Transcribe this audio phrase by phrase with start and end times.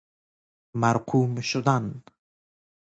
[0.75, 2.03] مرقوم شدن